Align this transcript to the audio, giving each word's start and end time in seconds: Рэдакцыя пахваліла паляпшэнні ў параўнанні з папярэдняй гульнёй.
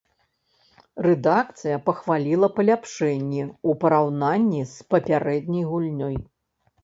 Рэдакцыя 1.05 1.77
пахваліла 1.89 2.47
паляпшэнні 2.55 3.43
ў 3.47 3.79
параўнанні 3.83 4.61
з 4.73 4.87
папярэдняй 4.95 5.65
гульнёй. 5.73 6.15